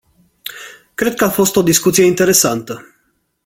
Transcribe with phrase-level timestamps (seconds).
[0.95, 2.85] Cred că a fost o discuție interesantă.